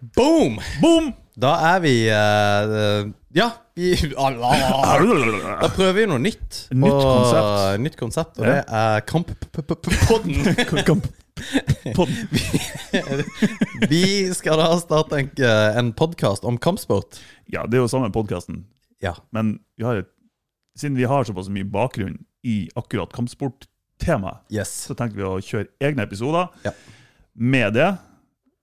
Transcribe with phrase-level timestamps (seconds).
[0.00, 0.56] Boom!
[0.80, 1.10] Boom!
[1.40, 6.62] Da er vi eh, Ja, vi Da prøver vi noe nytt.
[6.72, 7.80] Nytt konsept.
[7.84, 10.00] Nytt konsept, og det er Kamp-podden.
[10.80, 11.04] Podden.
[13.92, 14.02] vi
[14.36, 15.30] skal da starte en,
[15.80, 17.18] en podkast om kampsport.
[17.52, 18.64] Ja, det er jo samme podkasten,
[19.04, 19.14] Ja.
[19.32, 20.10] men vi har et,
[20.78, 24.72] siden vi har såpass mye bakgrunn i akkurat kampsporttemaet, Yes.
[24.88, 26.72] så tenkte vi å kjøre egne episoder Ja.
[27.34, 27.90] med det.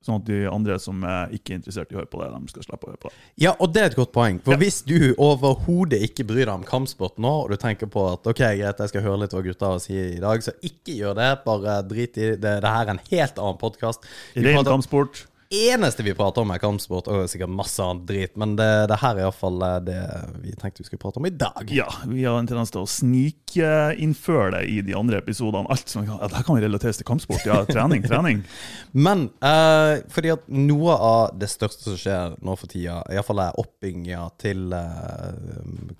[0.05, 2.52] Sånn at de andre som er ikke er interessert i å høre på det, de
[2.54, 3.17] skal slippe å høre på det.
[3.44, 4.38] Ja, og det er et godt poeng.
[4.45, 4.58] For Ja.
[4.62, 8.38] hvis du overhodet ikke bryr deg om kampsport nå, og du tenker på at ok,
[8.59, 11.31] greit, jeg skal høre litt hva gutta å si i dag, så ikke gjør det.
[11.45, 12.41] Bare drit i det.
[12.62, 14.05] Det her er en helt annen podkast.
[14.36, 15.25] Ren kampsport.
[15.50, 18.34] Eneste vi prater om, er kampsport, og sikkert masse annet drit.
[18.40, 20.00] Men det, det her er iallfall det
[20.44, 21.72] vi tenkte vi skulle prate om i dag.
[21.73, 25.70] Ja, vi har en tendens til å snikinnføre det i de andre episodene.
[25.73, 27.46] Alt som kan, ja, det kan vi relateres til kampsport.
[27.48, 28.44] Ja, trening, trening.
[28.92, 33.62] Men uh, fordi at noe av det største som skjer nå for tida, iallfall er
[33.62, 35.32] oppbygginga til uh,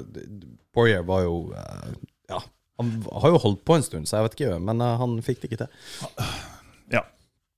[0.73, 1.93] Poirier var jo eh,
[2.29, 2.39] Ja,
[2.79, 5.41] han har jo holdt på en stund, så jeg vet ikke, men eh, han fikk
[5.41, 6.25] det ikke til.
[6.95, 7.01] ja.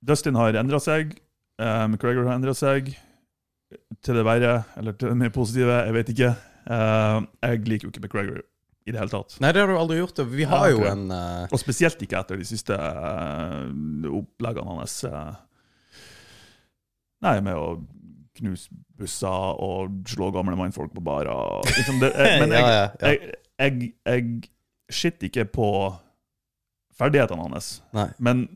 [0.06, 1.14] Dustin har endra seg.
[1.62, 2.94] eh, McGregor har endra seg.
[4.06, 6.32] Til det verre, eller til det mer positive, jeg vet ikke.
[6.68, 8.42] Jeg liker jo ikke McGregor
[8.86, 9.38] i det hele tatt.
[9.42, 10.20] Nei, det har du aldri gjort.
[10.30, 11.08] Vi har Ja, jo en
[11.50, 12.76] Og spesielt ikke etter de siste
[14.14, 15.04] oppleggene hans.
[15.04, 15.34] eh.
[17.24, 17.68] Nei, med å
[18.38, 21.62] knuse busser og slå gamle mannfolk på barer.
[21.70, 25.70] Liksom det, jeg, men jeg, jeg, jeg, jeg skitter ikke på
[26.98, 27.76] ferdighetene hans.
[27.96, 28.10] Nei.
[28.24, 28.48] Men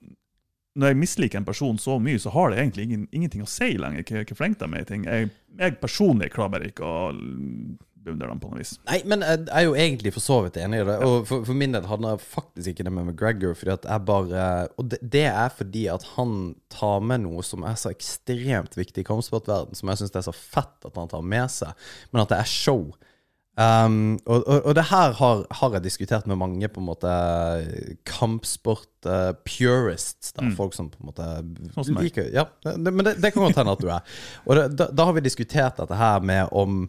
[0.77, 3.71] når jeg misliker en person så mye, så har det egentlig ingen, ingenting å si
[3.81, 4.05] lenger.
[4.29, 5.07] Hvor flink de er i ting.
[5.09, 6.99] Jeg, jeg personlig klarer bare ikke å
[8.07, 8.73] beundre dem på noe vis.
[8.87, 10.97] Nei, men jeg er jo egentlig for så vidt enig i det.
[11.05, 13.57] Og for, for min del handler jeg faktisk ikke det med McGregor.
[13.57, 14.45] Fordi at jeg bare
[14.77, 16.31] Og det, det er fordi at han
[16.73, 20.31] tar med noe som er så ekstremt viktig i kampsportverden, som jeg syns det er
[20.31, 21.71] så fett at han tar med seg,
[22.11, 22.81] men at det er show.
[23.57, 27.09] Um, og, og, og det her har, har jeg diskutert med mange på en måte
[28.05, 30.29] kampsport-purists.
[30.37, 31.25] da, Folk som på en måte
[31.73, 34.01] Sånn liker Ja, det, men det, det kan godt hende at du er.
[34.45, 36.85] Og det, da, da har vi diskutert dette her med om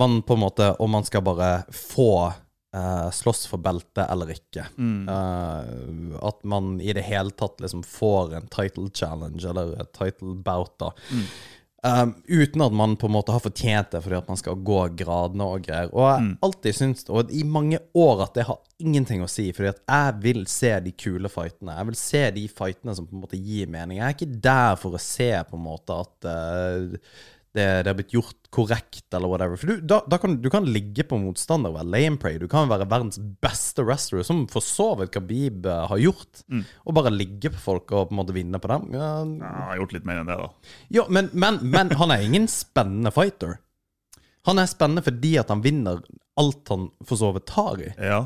[0.00, 2.32] man på en måte Om man skal bare få
[2.76, 4.66] uh, slåss for beltet eller ikke.
[5.10, 10.36] Eh, at man i det hele tatt liksom får en title challenge eller et title
[10.44, 10.92] bout, da.
[11.80, 14.80] Um, uten at man på en måte har fortjent det fordi at man skal gå
[15.00, 15.88] gradene og greier.
[15.94, 19.48] Og jeg har alltid syntes, og i mange år, at det har ingenting å si.
[19.56, 21.78] Fordi at jeg vil se de kule fightene.
[21.78, 24.02] Jeg vil se de fightene som på en måte gir mening.
[24.02, 26.98] Jeg er ikke der for å se på en måte at eh,
[27.56, 29.58] det, det har blitt gjort korrekt, eller whatever.
[29.58, 32.36] For du, da, da kan, du kan ligge på motstander og være lame pray.
[32.38, 36.44] Du kan være verdens beste wrestler, som for så vidt Khabib eh, har gjort.
[36.86, 38.88] Og bare ligge på folk og på en måte vinne på dem.
[38.94, 40.50] Ja, Ja, har gjort litt mer enn det, da.
[41.00, 43.58] ja, men, men, men han er ingen spennende fighter.
[44.48, 45.98] Han er spennende fordi at han vinner
[46.40, 47.90] alt han for så vidt tar i.
[47.98, 48.22] Ja.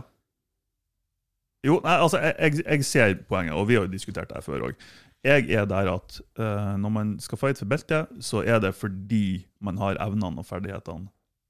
[1.64, 4.44] Jo, nei, altså, jeg, jeg, jeg ser poenget, og vi har jo diskutert det her
[4.44, 4.82] før òg.
[5.24, 9.46] Jeg er der at uh, når man skal fight for beltet, så er det fordi
[9.64, 11.08] man har evnene og ferdighetene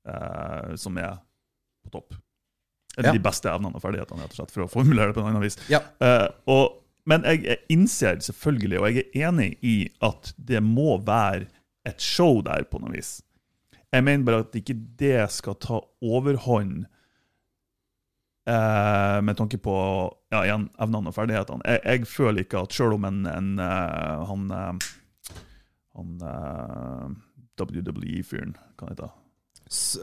[0.08, 1.16] uh, som er
[1.84, 2.14] på topp.
[2.96, 3.16] Eller Ja.
[3.16, 5.42] de beste evnene og ferdighetene, rett og slett, for å formulere det på en annen
[5.42, 5.58] vis.
[5.72, 5.80] Ja.
[5.98, 6.76] Uh, og,
[7.10, 9.76] men jeg, jeg innser selvfølgelig, og jeg er enig i,
[10.06, 11.48] at det må være
[11.84, 13.16] et show der på noe vis.
[13.92, 16.86] Jeg mener bare at ikke det skal ta overhånd
[18.46, 19.74] eh, med tanke på
[20.32, 21.64] ja, igjen, evnene og ferdighetene.
[21.68, 25.38] Jeg, jeg føler ikke at selv om en, en uh, han, uh,
[25.98, 27.12] han uh,
[27.60, 29.12] WWE-fyren, hva heter?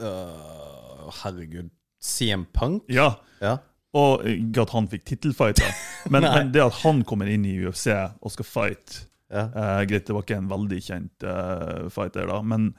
[0.02, 1.70] Øh, herregud.
[2.02, 2.82] CM Punk?
[2.90, 3.56] Ja, Ja.
[3.94, 5.68] og ikke at han fikk tittelfighter,
[6.12, 8.96] men, men det at han kommer inn i UFC og skal fight
[9.30, 9.44] ja.
[9.46, 12.72] eh, Greit, det var ikke en veldig kjent eh, fighter, da, men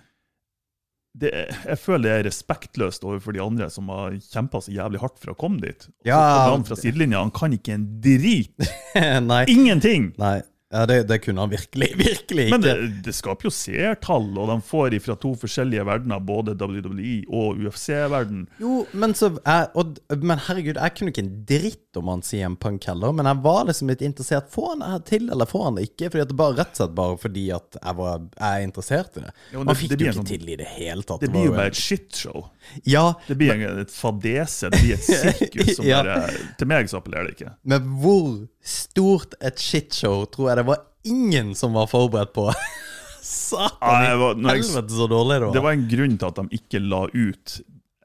[1.14, 1.30] det,
[1.68, 5.34] jeg føler det er respektløst overfor de andre som har kjempa så jævlig hardt for
[5.34, 5.86] å komme dit.
[6.02, 6.18] Og Ja.
[6.18, 8.56] kommer han fra sidelinja, han kan ikke en drit!
[9.32, 9.44] Nei.
[9.54, 10.14] Ingenting!
[10.18, 10.40] Nei.
[10.74, 12.52] Ja, det, det kunne han virkelig, virkelig ikke.
[12.56, 12.74] Men det,
[13.06, 18.48] det skaper jo seertall, og de får ifra to forskjellige verdener, både WWE og UFC-verden.
[18.64, 22.56] Jo, men så jeg, og, Men herregud, jeg kunne ikke en dritt om han CM
[22.58, 24.48] Punk heller, men jeg var liksom litt interessert.
[24.54, 26.10] Får han det til, eller får han det ikke?
[26.10, 29.18] Fordi at det bare Rett og slett bare fordi at jeg, var, jeg er interessert
[29.20, 29.32] i det.
[29.54, 31.22] Jo, det- han fikk det det jo ikke sånn- til i det hele tatt.
[31.22, 32.48] Det blir jo bare et shitshow.
[32.90, 36.02] Ja, Det blir en, et fadese, det blir et sirkus som Ja.
[36.04, 37.54] bare Til meg så appellerer det ikke.
[37.70, 42.48] men hvor stort et shitshow tror jeg det var ingen som var forberedt på.
[43.24, 45.54] Satan i helvete så dårlig det var.
[45.56, 47.54] Det var en grunn til at de ikke la ut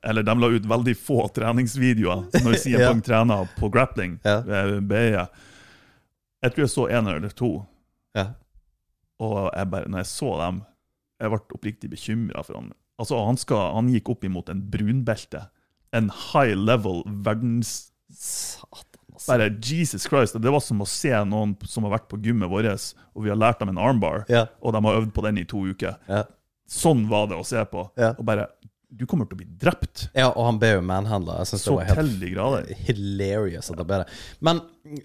[0.07, 2.91] Eller de la ut veldig få treningsvideoer når CM Ja.
[2.93, 4.19] Punk trener på grappling.
[4.23, 4.37] Ja.
[4.79, 5.25] BE.
[6.39, 7.51] Jeg tror jeg så en eller to,
[8.15, 8.29] Ja.
[9.19, 10.61] og jeg bare, når jeg så dem,
[11.19, 12.71] jeg ble oppriktig bekymra for han.
[12.99, 15.49] Altså, han, skal, han gikk opp imot en brunbelte.
[15.95, 17.91] En high level verdens...
[18.15, 18.88] Satan.
[19.29, 20.35] Bare Jesus Christ.
[20.41, 23.37] Det var som å se noen som har vært på gymmet vårt, og vi har
[23.39, 24.47] lært dem en armbar, Ja.
[24.63, 25.97] og de har øvd på den i to uker.
[26.09, 26.25] Ja.
[26.69, 27.91] Sånn var det å se på.
[27.97, 28.15] Ja.
[28.19, 28.49] Og bare
[28.91, 30.07] Du kommer til å bli drept.
[30.17, 31.35] ja, og han ble jo manhandla.
[31.43, 32.75] Jeg syns det Så var helt grader.
[32.87, 34.07] hilarious at det ble det.
[34.41, 34.63] Men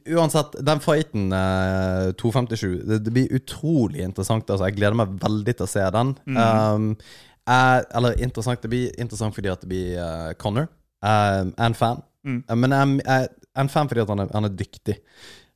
[0.08, 4.48] uansett, den fighten, eh, 257, det, det blir utrolig interessant.
[4.48, 6.14] Altså, jeg gleder meg veldig til å se den.
[6.26, 6.38] Mm.
[6.38, 6.98] Um,
[7.46, 10.70] jeg, eller interessant, det blir interessant fordi at det blir uh, Connor.
[11.04, 12.02] Jeg er en fan.
[12.26, 12.40] Mm.
[12.56, 13.30] Men jeg, jeg
[13.60, 15.00] en fan fordi han er, han er dyktig.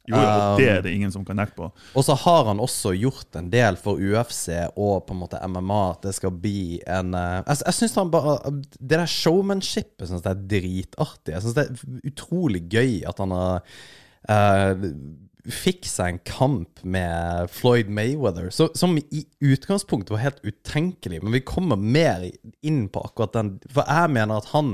[0.08, 1.66] Jo, Um, det er det ingen som kan nekte på.
[2.00, 5.80] Og så har han også gjort en del for UFC og på en måte MMA,
[5.92, 10.24] at det skal bli en uh, Jeg, jeg synes han bare Det der showmanshipet synes
[10.24, 11.34] jeg er dritartig.
[11.36, 13.60] Jeg synes det er utrolig gøy at han har
[14.32, 14.88] uh,
[15.48, 21.22] fikk seg en kamp med Floyd Mayweather, så, som i utgangspunktet var helt utenkelig.
[21.24, 22.26] Men vi kommer mer
[22.66, 24.74] inn på akkurat den, for jeg mener at han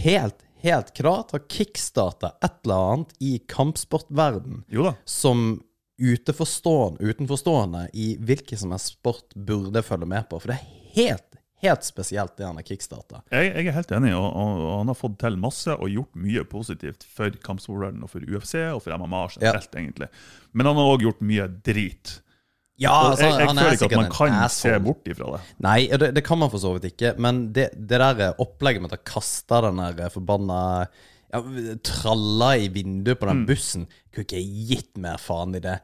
[0.00, 4.62] helt, helt klart har kickstarta et eller annet i kampsportverden
[5.04, 5.62] som
[6.00, 10.40] utenforstående, utenforstående i hvilken som helst sport burde følge med på.
[10.40, 13.20] For det er helt, helt spesielt det han har kickstarta.
[13.28, 16.16] Jeg, jeg er helt enig, og, og, og han har fått til masse og gjort
[16.24, 20.10] mye positivt for kampsportverdenen og for UFC og for MMA generelt, egentlig.
[20.52, 22.16] Men han har òg gjort mye drit.
[22.80, 25.40] Ja, altså, jeg, jeg han er føler ikke at man kan se bort ifra det.
[25.66, 27.12] Nei, det, det kan man for så vidt ikke.
[27.20, 30.60] Men det, det der opplegget med å kaste den der forbanna
[31.30, 31.42] ja,
[31.86, 34.40] tralla i vinduet på den bussen Kunne ikke
[34.70, 35.76] gitt mer faen i det.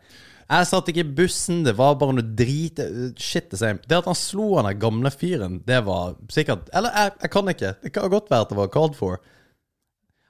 [0.47, 2.81] Jeg satt ikke i bussen, det var bare noe drit
[3.19, 3.83] Shit the same.
[3.87, 7.55] Det at han slo han der gamle fyren, det var sikkert Eller jeg, jeg kan
[7.55, 7.73] ikke.
[7.83, 9.21] Det kan godt være at det var called for.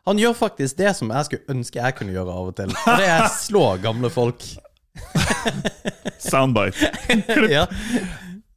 [0.06, 2.72] Han gjør faktisk det som jeg skulle ønske jeg kunne gjøre av og til.
[2.74, 4.44] Og det er slå gamle folk.
[6.30, 6.90] Soundbite.
[7.50, 7.66] ja.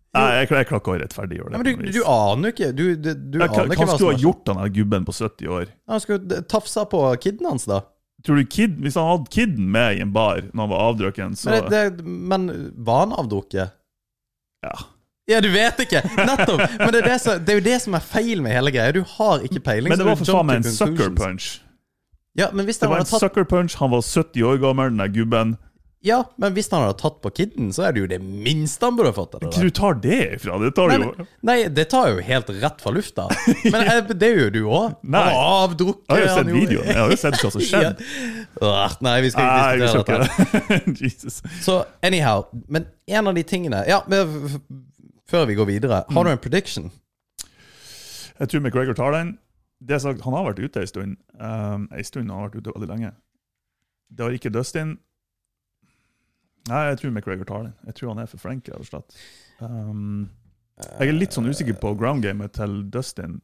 [0.09, 1.59] Nei, jeg, jeg klarer ikke å rettferdiggjøre det.
[1.62, 4.18] Men du, du aner jo ikke Du, du, du hva aner ikke hva skulle du
[4.18, 5.65] ha gjort han der gubben på 70 år?
[5.91, 7.83] Han skulle tafsa på kiden hans, da.
[8.25, 11.35] Tror du kid, Hvis han hadde kiden med i en bar når han var avdrukken,
[11.40, 13.75] så Men, det, det, men var han avdukket?
[14.66, 14.80] ja.
[15.30, 15.99] Ja, du vet ikke!
[16.18, 16.64] Nettopp!
[16.80, 18.94] Men det er, det, som, det er jo det som er feil med hele greia.
[18.95, 19.92] Du har ikke peiling.
[19.94, 21.49] Men det var for faen meg en sucker punch.
[22.40, 24.90] Ja, men hvis Det han var en tatt sucker punch, han var 70 år gammel,
[24.90, 25.54] den der gubben.
[26.01, 28.95] Ja, men hvis han hadde tatt på kiden, så er det jo det minste han
[28.95, 29.33] burde fått.
[29.35, 29.51] Eller?
[29.51, 30.59] Hvor du tar det ifra?
[30.61, 33.25] Det tar Nei, jo nei, det tar jo helt rett fra lufta.
[33.73, 34.94] Men eh, det gjør du òg.
[35.03, 35.25] Nei.
[35.35, 36.06] Avdrukket.
[36.07, 36.87] Jeg har jo sett videoen.
[36.87, 38.07] Jeg har jo sett hva som skjedde.
[38.63, 38.85] Ja.
[39.09, 40.79] Nei, vi skal ikke nei, diskutere dette.
[41.03, 41.41] Jesus.
[41.65, 41.75] Så
[42.06, 43.99] anyhow, men en av de tingene Ja,
[45.29, 46.87] før vi går videre, har du en prediction?
[48.39, 49.35] Jeg tror McGregor tar den.
[49.83, 51.19] Det sagt, Han har vært ute ei stund.
[51.35, 53.11] Um, ei stund han har vært ute veldig lenge.
[54.15, 54.95] Det har ikke Dustin.
[56.69, 57.76] Nei, jeg tror McGregor tar den.
[57.90, 59.19] Jeg tror han er for flink, rett og slett.
[59.59, 60.30] Um,
[60.80, 63.40] jeg er litt sånn usikker på groundgamet til Dustin.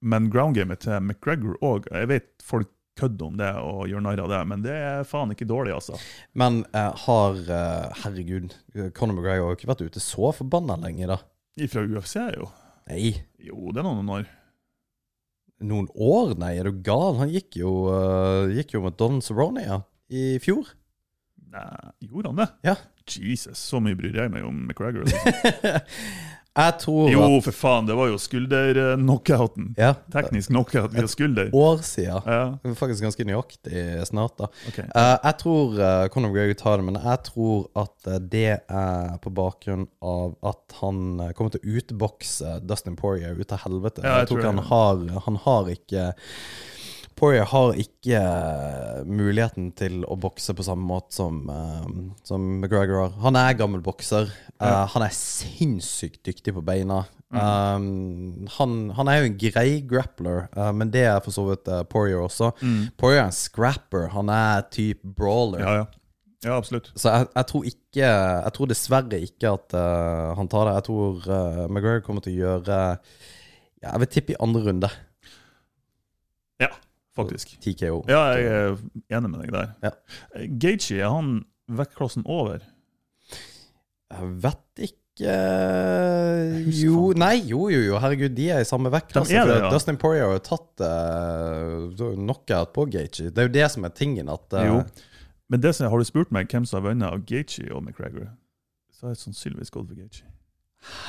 [0.00, 1.90] Men groundgamet til McGregor òg.
[1.92, 5.32] Jeg vet folk kødder om det og gjør narr av det, men det er faen
[5.32, 5.98] ikke dårlig, altså.
[6.36, 8.56] Men uh, har uh, Herregud,
[8.96, 11.20] Conor McGregor har ikke vært ute så forbanna lenge, da.
[11.70, 12.50] Fra UFC, jo.
[12.90, 13.14] Nei.
[13.40, 14.28] Jo, det er noen år.
[15.70, 16.34] Noen år?
[16.40, 17.18] Nei, er du gal?
[17.20, 20.72] Han gikk jo, uh, gikk jo med Don Cerrone ja, i fjor.
[21.50, 22.48] Nei, gjorde han det?
[22.70, 22.76] Ja.
[23.10, 25.08] Jesus, så mye bryr jeg meg om McGregor.
[25.08, 25.80] Liksom.
[26.50, 29.68] Jeg tror Jo, for faen, det var jo skulder-knockouten.
[29.78, 31.46] Ja, Teknisk knockout via skulder.
[31.46, 32.26] Et år siden.
[32.26, 34.48] Ja, Faktisk ganske nøyaktig snart, da.
[34.66, 34.88] Okay.
[34.90, 39.14] Uh, jeg tror uh, Conor McGregor tar det, men jeg tror at eh, det er
[39.22, 44.02] på bakgrunn av at han eh, kommer til å utbokse Dustin Poirier ut av helvete.
[44.02, 46.04] Ja, jeg jeg, tror tror ikke han har Han har ikke
[47.20, 51.84] Poirier har ikke eh, muligheten til å bokse på samme måte som, uh,
[52.24, 53.14] som McGregor har.
[53.26, 54.30] Han er gammel bokser.
[54.56, 54.86] Uh, Ja.
[54.94, 57.02] han er sinnssykt dyktig på beina.
[57.30, 57.38] Mm.
[57.40, 61.68] Um, han, han er jo en grei grappler, uh, men det er for så vidt
[61.92, 62.50] Poirier også.
[62.64, 62.88] Mm.
[62.98, 64.08] Poirier er en scrapper.
[64.16, 65.60] Han er type brawler.
[65.60, 65.88] Ja, ja.
[66.40, 66.88] Ja, absolutt.
[66.96, 70.76] Så jeg, jeg tror ikke Jeg tror dessverre ikke at eh, han tar det.
[70.78, 71.26] Jeg tror
[71.68, 74.88] McGregor kommer til å gjøre ja, Jeg vil tippe i andre runde.
[76.64, 76.70] Ja,
[77.20, 77.56] faktisk.
[77.64, 78.00] TKO.
[78.10, 79.74] Ja, jeg er enig med deg der.
[79.84, 79.92] Ja.
[80.64, 81.34] Gaethje, er han
[81.80, 82.64] vektklassen over?
[84.10, 85.34] Jeg vet ikke
[86.80, 87.98] Jo, nei, jo, jo, jo.
[88.00, 89.34] Herregud, de er i samme vektklasse.
[89.36, 89.68] Ja.
[89.70, 93.28] Dustin Poirier har jo tatt uh, knockout på Gaethje.
[93.28, 94.32] Det er jo det som er tingen.
[94.32, 94.80] At uh, Jo.
[95.50, 98.30] Men det som, har du spurt meg hvem som har vunnet av Gaethje og McGregor,
[98.94, 100.28] så har jeg sannsynligvis gått for Gaethje.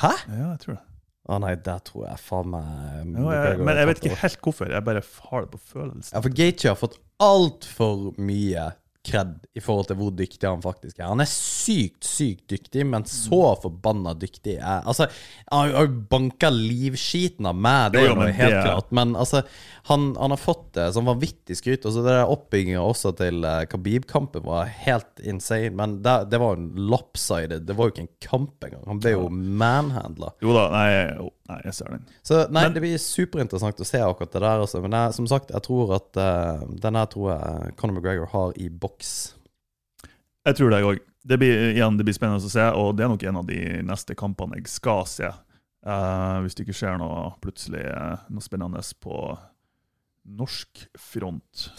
[0.02, 0.16] Hæ?
[0.28, 0.86] Ja, jeg tror det.
[1.30, 2.70] Å nei, der tror jeg faen meg
[3.06, 4.72] jeg, men jeg vet ikke helt hvorfor.
[4.74, 6.16] Jeg bare har det på følelsen.
[6.16, 8.72] Ja, for Gaethje har fått altfor mye
[9.06, 11.08] kred i forhold til hvor dyktig han faktisk er.
[11.10, 15.08] Han er sykt, sykt dyktig, men så forbanna dyktig er Altså,
[15.50, 18.92] han har jo banka livskiten av meg, det er jo, helt det- klart.
[18.92, 19.42] Men altså,
[19.90, 21.86] han, han har fått det sånn vanvittig skryt.
[21.90, 25.74] Og så det der oppbygginga også til uh, Khabib-kampen var helt insane.
[25.78, 27.66] Men det, det var jo en lopsided.
[27.66, 28.86] Det var jo ikke en kamp engang.
[28.88, 30.34] Han ble jo manhandla.
[30.46, 32.08] Jo da, nei, jo, nei jeg ser den.
[32.26, 34.64] Så nei, Men- det blir superinteressant å se akkurat det der.
[34.66, 34.82] Også.
[34.82, 38.58] Men jeg, som sagt, jeg tror at uh, den her tror jeg Conor McGregor har
[38.58, 39.14] i boks.
[40.48, 41.08] Jeg tror det jeg òg.
[41.22, 43.60] Det blir, igjen, det blir spennende å se, og det er nok en av de
[43.86, 45.30] neste kampene jeg skal se.
[45.86, 49.18] Uh, hvis det ikke skjer noe plutselig eh, noe spennende på
[50.30, 51.70] norsk front.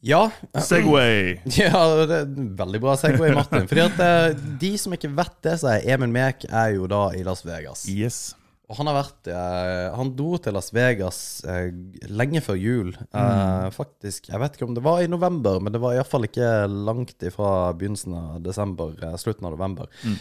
[0.00, 0.30] Ja.
[0.62, 1.40] Segway!
[1.58, 3.66] Ja, det er veldig bra segway, Martin.
[3.66, 7.08] Fordi at eh, De som ikke vet det, så er Emin Mek er jo da
[7.18, 7.88] i Las Vegas.
[7.90, 8.36] Yes.
[8.68, 11.70] Og han har vært eh, Han dro til Las Vegas eh,
[12.12, 12.90] lenge før jul.
[13.16, 16.50] Eh, faktisk, Jeg vet ikke om det var i november, men det var iallfall ikke
[16.68, 19.88] langt ifra begynnelsen av desember, eh, slutten av november.
[20.04, 20.18] Mm.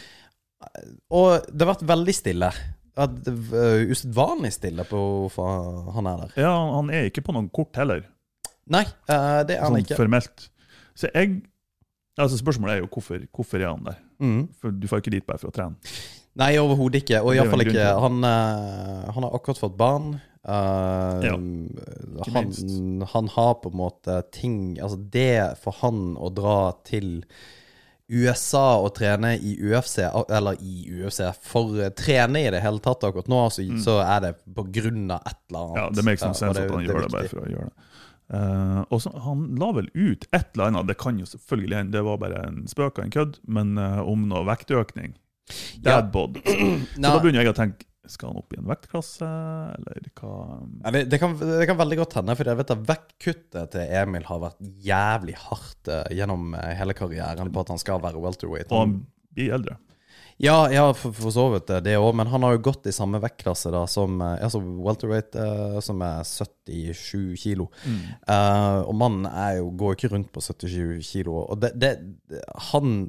[0.64, 2.52] Eh, Og det har vært veldig stille.
[2.98, 6.32] At Usedvanlig stille på hvorfor han er der.
[6.48, 8.06] Ja, han er ikke på noen kort heller,
[8.68, 9.96] Nei, eh, det er han sånn ikke.
[10.00, 10.50] formelt.
[10.96, 11.42] Så jeg
[12.18, 13.98] Altså Spørsmålet er jo hvorfor, hvorfor er han der?
[14.20, 14.48] Mm.
[14.58, 15.76] For Du får ikke dit bare for å trene.
[16.38, 17.22] Nei, overhodet ikke.
[17.26, 20.18] Og iallfall ikke han, eh, han har akkurat fått barn.
[20.48, 21.34] Uh, Ja,
[22.32, 22.52] han,
[23.12, 27.26] han har på en måte ting Altså, det for han å dra til
[28.08, 33.04] USA og trene i UFC, eller i UFC, for å trene i det hele tatt
[33.04, 35.76] akkurat nå, så, så er det på grunn av et eller annet.
[35.76, 35.82] Mm.
[35.82, 37.84] Ja, Det makes sense at han gjør det bare for å gjøre det.
[38.28, 41.96] Uh, og så, Han la vel ut et eller annet, det kan jo selvfølgelig hende,
[41.96, 45.18] det var bare en spøk og en kødd, men uh, om noe vektøkning.
[45.82, 45.98] Ja.
[45.98, 46.42] Dadbod.
[46.96, 49.28] Så da begynner jeg å tenke skal han opp i en vektklasse,
[49.78, 50.36] eller hva
[50.84, 53.98] Ja, det, det, kan, det kan veldig godt hende, for jeg vet at vektkuttet til
[54.02, 58.22] Emil har vært jævlig hardt uh, gjennom eh, hele karrieren på at han skal være
[58.24, 58.72] welterweight.
[58.72, 58.96] Og han
[59.36, 59.78] blir eldre.
[60.38, 62.96] Ja, ja for, for så vidt eh, det òg, men han har jo gått i
[62.96, 67.70] samme vektklasse da som altså welterweight, uh, som er 77 kilo.
[67.84, 68.02] Mm.
[68.30, 71.42] Uh, og mannen jo, går jo ikke rundt på 77 kilo.
[71.44, 71.96] Og det, det,
[72.72, 73.00] han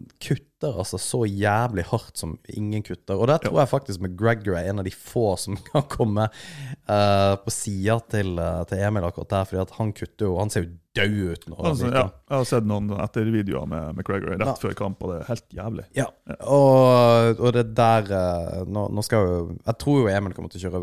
[0.58, 3.16] kutter altså så jævlig hardt som ingen kutter.
[3.16, 7.36] Og der tror jeg faktisk McGregor er en av de få som kan komme uh,
[7.44, 10.64] på sida til, uh, til Emil akkurat der, fordi at han kutter jo Han ser
[10.64, 11.56] jo død ut nå.
[11.62, 14.54] Altså, ja, jeg har sett noen ettervideoer med McGregor rett Ja.
[14.58, 15.84] før kamp, og det er helt jævlig.
[15.94, 16.06] Ja,
[16.40, 20.58] og, og det der uh, nå, nå skal jo Jeg tror jo Emil kommer til
[20.58, 20.80] å kjøre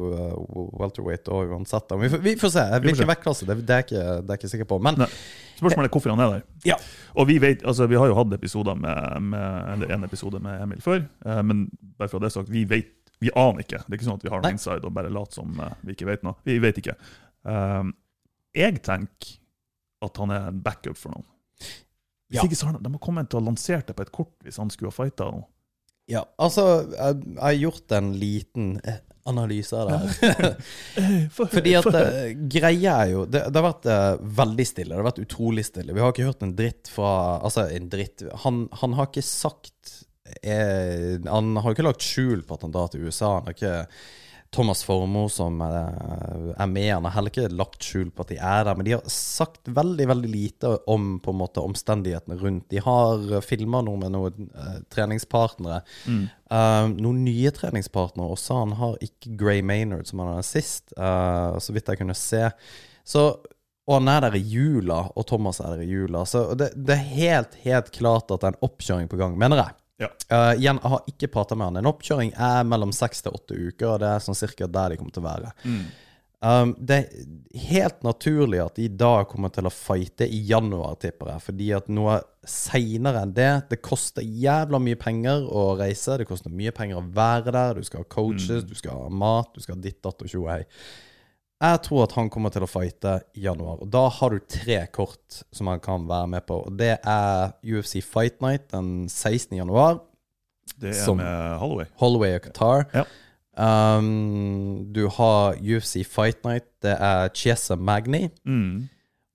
[0.80, 1.92] welterweight og uansett.
[2.00, 2.70] Vi får, vi får se.
[2.86, 3.12] Hvilken se.
[3.12, 4.80] vektklasse, det, det, er ikke, det er ikke sikker på.
[4.88, 5.12] Men Nei.
[5.56, 6.44] Spørsmålet er hvorfor han er der.
[6.68, 6.76] Ja.
[7.16, 10.62] Og vi vet, altså vi har jo hatt episoder med, med eller en episode med
[10.66, 11.66] Emil før, eh, men
[11.98, 12.92] bare for å ha det sagt, vi vet,
[13.24, 13.80] vi aner ikke.
[13.86, 15.96] Det er ikke sånn at vi har noe inside og bare later som eh, vi
[15.96, 16.36] ikke vet noe.
[16.48, 16.98] Vi vet ikke.
[17.48, 17.94] Um,
[18.56, 19.36] jeg tenker
[20.06, 21.28] at han er en backup for noen.
[22.26, 22.44] Hvis Ja.
[22.44, 24.72] ikke så har De har kommet til å lansere det på et kort hvis han
[24.74, 25.28] skulle ha fighta
[26.10, 28.76] ja, altså jeg har gjort en liten
[29.26, 30.56] analyse av det her.
[31.56, 34.92] Fordi at eh, greia er jo det, det har vært eh, veldig stille.
[34.94, 35.96] Det har vært utrolig stille.
[35.96, 37.14] Vi har ikke hørt en dritt fra
[37.46, 39.96] Altså, en dritt Han, han har ikke sagt
[40.42, 43.40] eh, Han har ikke lagt skjul på at han drar til USA.
[43.40, 43.76] Han har ikke
[44.54, 46.94] Thomas Formoe som eh, er med.
[46.94, 49.68] Han har heller ikke lagt skjul på at de er der, men de har sagt
[49.68, 52.68] veldig veldig lite om på en måte omstendighetene rundt.
[52.72, 55.82] De har filma noe med noen uh, treningspartnere.
[56.08, 58.62] Eh, noen nye treningspartnere også.
[58.62, 62.46] Han har ikke Gray Maynard, som han hadde sist, uh, så vidt jeg kunne se.
[63.06, 63.28] Så,
[63.86, 66.24] og han er der i jula, og Thomas er der i jula.
[66.30, 69.66] Så det, det er helt, helt klart at det er en oppkjøring på gang, mener
[69.66, 69.82] jeg.
[70.02, 70.10] Ja.
[70.28, 71.78] Uh, igjen, jeg har ikke prata med han.
[71.80, 75.00] En oppkjøring er mellom seks til åtte uker, og det er sånn cirka der de
[75.00, 75.54] kommer til å være.
[76.46, 81.32] Um, det er helt naturlig at de da kommer til å fighte i januar, tipper
[81.32, 81.44] jeg.
[81.48, 86.20] Fordi at noe seinere enn det Det koster jævla mye penger å reise.
[86.20, 87.80] Det koster mye penger å være der.
[87.80, 90.44] Du skal ha coaches, du skal ha mat, du skal ha ditt, datt og tjo
[90.44, 90.64] og hei.
[91.66, 93.80] Jeg tror at han kommer til å fighte i januar.
[93.82, 96.60] Og da har du tre kort som han kan være med på.
[96.68, 99.58] Og det er UFC Fight Night den 16.
[99.58, 100.00] januar.
[100.80, 101.86] Det er Som- med Holloway.
[102.02, 102.86] Holloway og Qatar.
[102.94, 103.06] Ja.
[103.58, 106.66] Um, du har UFC Fight Night.
[106.84, 108.30] Det er Chiesa Magni.
[108.46, 108.90] Mm.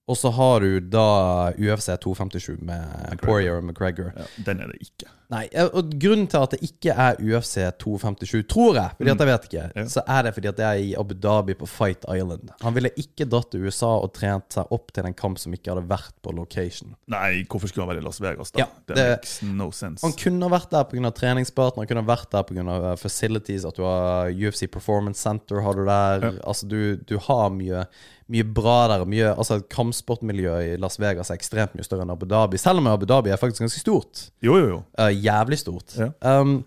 [0.07, 4.11] Og så har du da UFC 257 med Poirier og McGregor.
[4.15, 5.09] Ja, den er det ikke.
[5.31, 9.21] Nei, eh, og Grunnen til at det ikke er UFC 257, tror jeg, fordi at
[9.23, 9.83] jeg vet ikke, Ja.
[9.87, 12.49] så er det fordi at det er i Abu Dhabi på Fight Island.
[12.61, 15.71] Han ville ikke dratt til USA og trent seg opp til en kamp som ikke
[15.73, 16.95] hadde vært på location.
[17.07, 18.59] Nei, hvorfor skulle han være i Las Vegas, da?
[18.59, 20.01] Ja, det, det- makes no sense.
[20.03, 21.11] Han kunne vært der pga.
[21.15, 22.95] treningspartner, han kunne vært der pga.
[22.97, 26.39] facilities, at du har UFC Performance Center har du der.
[26.43, 27.85] Altså, du, du har mye,
[28.29, 29.05] mye bra der.
[29.05, 32.87] Mye, altså, Kampsportmiljøet i Las Vegas er ekstremt mye større enn Abu Dhabi, selv om
[32.87, 34.25] Abu Dhabi er faktisk ganske stort.
[34.43, 34.79] Jo, jo, jo.
[34.97, 35.95] Eh, jævlig stort.
[35.97, 36.09] Ja.
[36.41, 36.63] Um,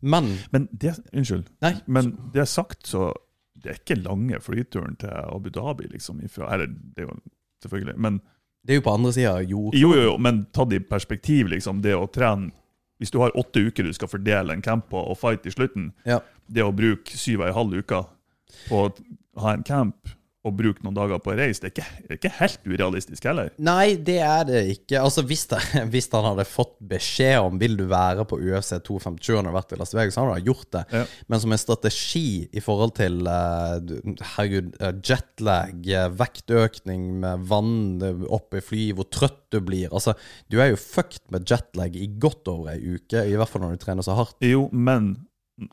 [0.00, 1.46] men Men det, unnskyld.
[1.64, 1.74] Nei.
[1.86, 3.12] Men det er sagt, så
[3.58, 6.20] det er ikke lange flyturen til Abu Dhabi, liksom.
[6.22, 7.16] Ifra, eller, det er jo
[7.64, 8.20] selvfølgelig Men
[8.66, 9.74] det er jo på andre sida av jord.
[9.74, 12.50] jo, jo, jo, men tatt i perspektiv, liksom, det å trene
[12.98, 15.92] Hvis du har åtte uker du skal fordele en camp på og fight i slutten,
[16.06, 16.20] Ja.
[16.50, 18.00] det å bruke syv og en halv uke
[18.68, 18.92] på å
[19.42, 20.08] ha en camp
[20.46, 23.26] og bruke noen dager på å reise, det er ikke, det er ikke helt urealistisk
[23.26, 23.50] heller.
[23.58, 25.00] Nei, det er det ikke.
[25.02, 25.58] Altså, hvis, det,
[25.92, 29.56] hvis han hadde fått beskjed om Vil du være på UFC 257 og han hadde
[29.56, 30.84] vært i Las Vegas, så hadde han gjort det.
[30.94, 31.02] Ja.
[31.26, 33.94] Men som en strategi i forhold til eh,
[34.36, 40.14] Herregud, eh, jetlag, eh, vektøkning med vann opp i fly, hvor trøtt du blir Altså,
[40.52, 43.74] du er jo fucked med jetlag i godt over ei uke, i hvert fall når
[43.74, 44.38] du trener så hardt.
[44.44, 45.16] Jo, men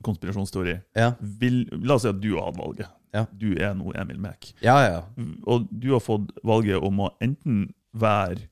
[0.06, 0.80] konspirasjonsteori.
[0.98, 2.90] Ja, Vil, la oss si at du har hatt valget.
[3.16, 3.26] Ja.
[3.32, 4.52] Du er nå Emil Mek.
[4.66, 4.76] ja.
[4.84, 5.00] ja.
[5.48, 8.50] Og du har fått valget om å enten være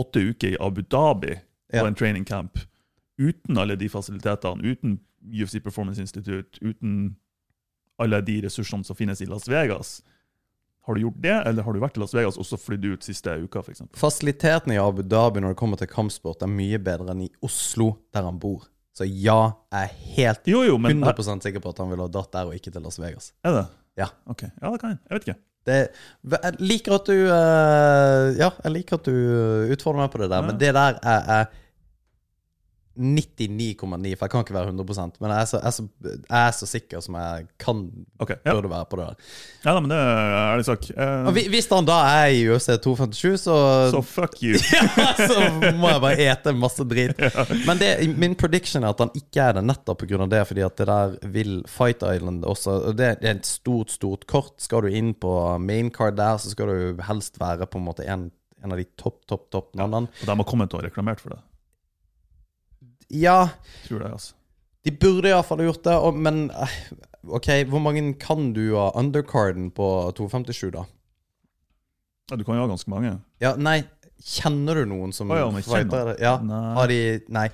[0.00, 1.36] åtte uker i Abu Dhabi
[1.70, 2.58] på en training camp
[3.20, 7.16] uten alle de fasilitetene, uten UFC Performance Institute, uten
[8.00, 10.00] alle de ressursene som finnes i Las Vegas.
[10.86, 13.04] Har du gjort det, eller har du vært i Las Vegas og så flydd ut
[13.04, 13.84] siste uka, f.eks.?
[14.00, 17.92] Fasilitetene i Abu Dhabi når det kommer til kampsport, er mye bedre enn i Oslo,
[18.14, 18.64] der han bor.
[18.96, 19.36] Så ja,
[19.70, 22.48] jeg er helt Jo, jo, men 100 sikker på at han ville ha dratt der
[22.50, 23.30] og ikke til Las Vegas.
[23.46, 23.66] Er det?
[24.00, 24.08] Ja.
[24.26, 24.98] Ok, ja, det kan jeg.
[25.06, 25.38] Jeg vet ikke.
[25.68, 25.76] Det,
[26.32, 29.16] jeg liker at du eh, Ja, jeg liker at du
[29.74, 30.46] utfordrer meg på det der, Ja.
[30.48, 31.44] men det der er, er
[33.00, 36.40] 99,9, for jeg kan ikke være 100% men jeg er, så, jeg, er så, jeg
[36.40, 37.82] er så sikker som jeg kan
[38.20, 38.54] okay, ja.
[38.54, 39.30] burde være på det der.
[39.64, 40.90] ja da, men det er ærlig sak.
[41.00, 43.56] Og hvis han da er i UFC 257, så
[43.90, 44.58] så fuck you.
[44.96, 47.18] ja, så må jeg bare ete masse drit.
[47.68, 50.26] Men det, min prediction er at han ikke er det nettopp pga.
[50.30, 53.92] det, fordi at det der vil Fight Island også og det, det er et stort,
[53.94, 54.54] stort kort.
[54.62, 58.06] Skal du inn på main card der, så skal du helst være på en måte
[58.06, 58.30] en,
[58.64, 60.10] en av de topp, topp, topp navnene.
[60.20, 61.42] Og de har kommet og reklamert for det.
[63.10, 63.50] Ja,
[63.86, 64.34] Tror det, altså.
[64.86, 66.76] de burde iallfall ha gjort det, og, men eh,
[67.28, 70.86] OK, hvor mange kan du av undercarden på 257, da?
[72.30, 73.16] Ja, du kan jo ha ganske mange.
[73.42, 73.80] Ja, nei,
[74.22, 76.14] kjenner du noen som oh, ja, jeg fighter?
[76.22, 76.64] Ja, Nei.
[76.78, 77.00] har de
[77.32, 77.48] Nei.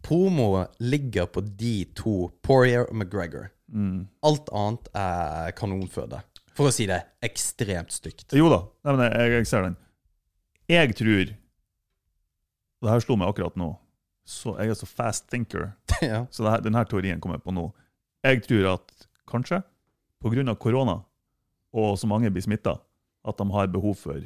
[0.00, 3.50] Promo ligger på de to, Poirier og McGregor.
[3.68, 4.06] Mm.
[4.24, 6.22] Alt annet er kanonføde.
[6.56, 8.30] For å si det ekstremt stygt.
[8.36, 9.76] Jo da, Nei, men jeg, jeg ser den.
[10.70, 11.34] Jeg tror
[12.80, 13.74] Og det her slo meg akkurat nå.
[14.30, 15.72] Så Jeg er så fast thinker,
[16.06, 16.24] ja.
[16.30, 17.64] så det her, denne teorien kommer jeg på nå.
[18.24, 19.62] Jeg tror at kanskje,
[20.22, 20.54] pga.
[20.60, 21.00] korona
[21.72, 22.76] og så mange blir smitta,
[23.26, 24.20] at de har behov for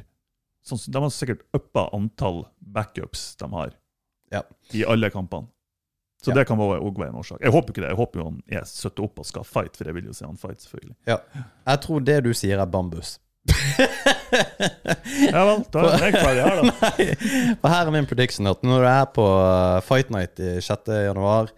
[0.65, 3.75] sånn, De har sikkert uppa antall backups de har
[4.33, 4.43] Ja.
[4.73, 5.49] i alle kampene.
[6.23, 6.35] Så Ja.
[6.41, 7.41] det kan være, også være en årsak.
[7.41, 7.89] Jeg håper ikke det.
[7.93, 10.25] Jeg håper jo han er søtt opp og skal fight, for jeg vil jo se
[10.25, 10.97] han fight, selvfølgelig.
[11.07, 11.19] ja.
[11.67, 13.19] Jeg tror det du sier, er bambus.
[15.33, 16.73] Ja vel, da er jeg ferdig her, da.
[16.85, 17.07] Nei,
[17.61, 20.91] for her er min prediction at når du er på uh, Fight Night i 6.
[21.09, 21.51] januar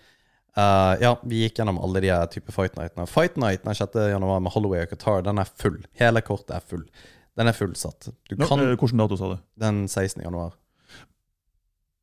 [0.58, 3.06] uh, Ja, vi gikk gjennom alle de type Fight Nightene.
[3.10, 3.96] Fight Night den 6.
[4.12, 5.78] januar med Holloway og Qatar, den er full.
[6.00, 6.84] Hele kortet er full.
[7.36, 8.08] Den er fullsatt.
[8.30, 9.36] Du Nå, kan eh, Hvilken dato sa du?
[9.60, 10.22] den 16.
[10.24, 10.54] januar.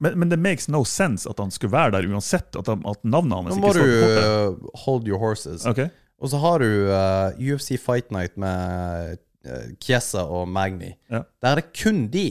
[0.04, 2.56] Men, men det makes no sense at han skulle være der uansett.
[2.60, 4.26] At, at navnet hans Nå ikke må står du på kortet.
[4.68, 5.66] uh, hold your horses.
[5.70, 5.90] Okay.
[6.24, 9.18] Og så har du uh, UFC Fight Night med
[9.48, 10.94] uh, Chiesa og Magni.
[11.12, 11.24] Ja.
[11.42, 12.28] Der er det kun de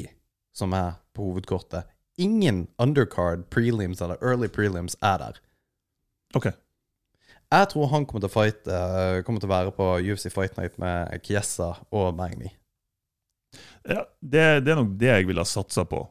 [0.57, 1.89] som er på hovedkortet.
[2.21, 5.41] Ingen undercard, prelims eller early prelims er der.
[6.37, 6.51] OK.
[7.53, 10.57] Jeg tror han kommer til å fight, eh, kommer til å være på UFC Fight
[10.57, 12.49] Night med Chiesa og Magni.
[13.85, 16.07] Ja, det, det er nok det jeg ville ha satsa på.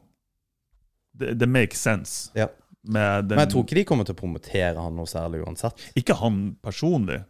[1.18, 2.30] Det, det makes sense.
[2.38, 2.46] Ja.
[2.82, 5.82] Med den, Men jeg tror ikke de kommer til å promotere han noe særlig uansett.
[5.98, 7.20] Ikke han personlig,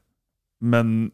[0.64, 1.10] men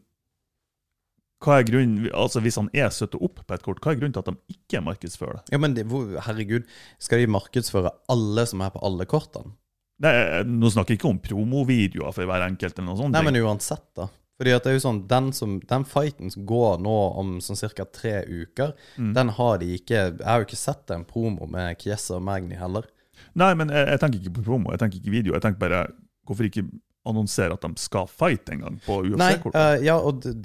[1.44, 4.14] hva er grunnen, altså hvis han er støtta opp på et kort, hva er grunnen
[4.16, 5.52] til at de ikke markedsfører det?
[5.54, 5.84] Ja, men det,
[6.26, 6.64] herregud,
[6.98, 9.54] skal de markedsføre alle som er på alle kortene?
[10.02, 10.12] Nei,
[10.46, 13.14] Nå snakker jeg ikke om promovideoer for hver enkelt, eller noe sånt.
[13.14, 14.08] Nei, men uansett, da.
[14.38, 17.58] Fordi at det er jo sånn, Den, som, den fighten som går nå om sånn
[17.74, 17.84] ca.
[17.90, 19.14] tre uker, Mm.
[19.14, 22.54] den har de ikke Jeg har jo ikke sett en promo med Kiesa og Magni
[22.54, 22.86] heller.
[23.34, 25.32] Nei, men jeg, jeg tenker ikke på promo, jeg tenker ikke video.
[25.34, 25.86] Jeg tenker bare
[26.28, 26.66] Hvorfor ikke
[27.06, 29.60] annonsere at de skal fight en gang på Nei, UFC-kortet?
[29.60, 29.96] eh, ja,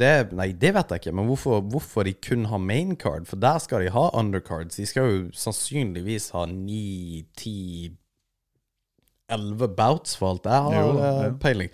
[0.04, 3.26] det, nei, det vet jeg ikke, men hvorfor, hvorfor de kun har maincard?
[3.28, 4.78] For der skal de ha undercards.
[4.78, 7.92] De skal jo sannsynligvis ha ni, ti,
[9.34, 11.30] elleve bouts, for alt jeg har Jo, eh, ja.
[11.42, 11.70] peiling.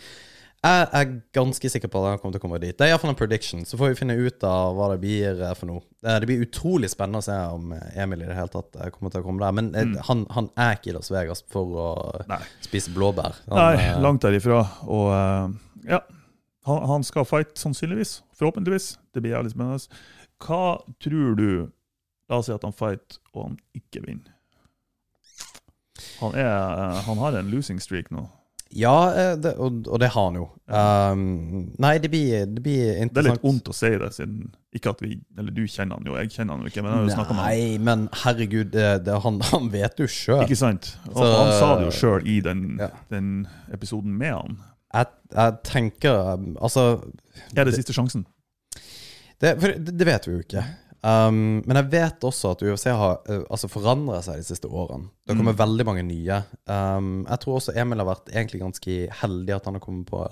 [0.59, 2.75] Jeg er ganske sikker på at han kommer til å komme dit.
[2.75, 3.61] Det er iallfall en prediction.
[3.63, 5.83] Så får vi finne ut av hva det blir eh, for noe.
[6.03, 9.13] Eh, Det blir utrolig spennende å se om eh, Emil i det hele tatt kommer
[9.13, 9.55] til å komme der.
[9.55, 9.93] Men mm.
[10.09, 11.89] han, han er ikke i Las Vegas for å.
[12.27, 12.41] Nei.
[12.65, 13.39] spise blåbær.
[13.47, 14.59] Han, Nei, langt derifra.
[14.91, 15.07] Og
[15.87, 16.01] ja,
[16.67, 18.17] han, han skal fight sannsynligvis.
[18.35, 18.97] Forhåpentligvis.
[19.15, 20.03] Det blir jævlig spennende.
[20.43, 20.63] Hva
[20.99, 21.49] tror du
[22.29, 24.35] La oss si at han fight, og han ikke vinner.
[26.19, 28.27] Han, er, han har en losing streak nå.
[28.77, 30.43] Ja, eh, det, og, og det har han jo.
[30.69, 31.21] Um,
[31.81, 34.99] nei, det blir, det blir Det er litt vondt å si det, siden ikke at
[35.01, 37.37] vi Eller du kjenner han jo, jeg kjenner han jo ikke, men jeg har jo.
[37.39, 40.43] Nei, men herregud, det, det, han, han vet jo sjøl.
[40.45, 40.91] Ikke sant?
[41.07, 42.91] Så- han sa det jo sjøl i den, Ja.
[43.09, 43.31] den
[43.73, 44.59] episoden med han.
[44.93, 46.85] Jeg, jeg tenker Altså
[47.55, 48.25] Er det siste sjansen?
[49.41, 49.53] det,
[49.97, 50.63] det vet vi jo ikke.
[51.03, 55.07] Um, men jeg vet også at UFC har uh, altså forandra seg de siste årene.
[55.23, 55.61] Det har kommet Mm.
[55.63, 56.41] veldig mange nye.
[56.67, 60.25] Um, jeg tror også Emil har vært egentlig ganske heldig at han har kommet på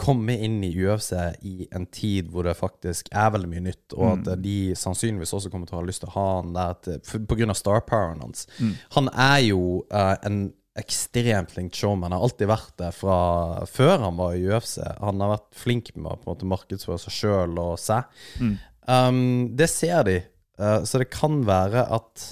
[0.00, 1.12] komme inn i UFC
[1.44, 4.42] i en tid hvor det faktisk er veldig mye nytt, og at Mm.
[4.42, 7.26] de sannsynligvis også kommer til å ha lyst til å ha han der pga.
[7.28, 8.46] på grunn av star poweren hans.
[8.58, 8.72] Mm.
[8.96, 12.12] Han er jo uh, en ekstremt flink showman.
[12.14, 14.78] Har alltid vært det fra før han var i UFC.
[15.02, 18.04] Han har vært flink med å på en måte markedsføre seg sjøl og seg.
[18.40, 18.54] Mm.
[18.90, 20.18] Um, det ser de,
[20.58, 22.26] uh, så det kan være at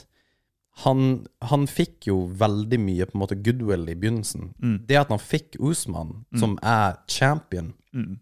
[0.85, 4.53] han, han fikk jo veldig mye på en måte goodwill i begynnelsen.
[4.63, 4.77] Mm.
[4.87, 8.19] Det at han fikk Usman, som er champion, Mm.